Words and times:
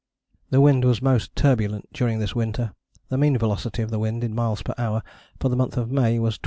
The 0.49 0.61
wind 0.61 0.83
was 0.83 0.99
most 0.99 1.35
turbulent 1.35 1.93
during 1.93 2.17
this 2.17 2.33
winter. 2.33 2.73
The 3.09 3.19
mean 3.19 3.37
velocity 3.37 3.83
of 3.83 3.91
the 3.91 3.99
wind, 3.99 4.23
in 4.23 4.33
miles 4.33 4.63
per 4.63 4.73
hour, 4.75 5.03
for 5.39 5.47
the 5.47 5.55
month 5.55 5.77
of 5.77 5.91
May 5.91 6.17
was 6.17 6.39
24. 6.39 6.39